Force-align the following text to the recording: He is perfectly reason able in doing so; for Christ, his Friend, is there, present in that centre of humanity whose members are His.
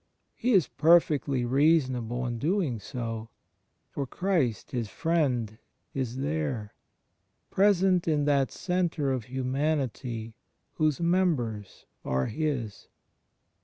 He 0.35 0.53
is 0.53 0.67
perfectly 0.67 1.45
reason 1.45 1.95
able 1.95 2.25
in 2.25 2.39
doing 2.39 2.79
so; 2.79 3.29
for 3.87 4.07
Christ, 4.07 4.71
his 4.71 4.89
Friend, 4.89 5.59
is 5.93 6.17
there, 6.17 6.73
present 7.51 8.07
in 8.07 8.25
that 8.25 8.51
centre 8.51 9.11
of 9.11 9.25
humanity 9.25 10.33
whose 10.77 10.99
members 11.01 11.85
are 12.03 12.25
His. 12.25 12.87